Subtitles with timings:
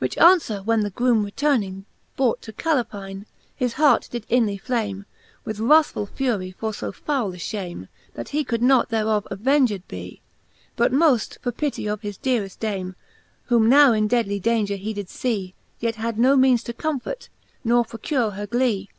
[0.00, 1.86] Which anfwer when the groome returning
[2.18, 3.24] brough^ To CaUplne^
[3.56, 5.06] his heart did inly flame
[5.46, 10.20] With wrathfuU fury for fo foule a ihams," That he could not thereof avenged bee:
[10.76, 12.96] But moft for pitty of his deareft Dame,
[13.46, 17.30] Whom now in deadly daunger he did lee; Yet had no meanes to comfort,
[17.64, 18.90] nor procure her glee.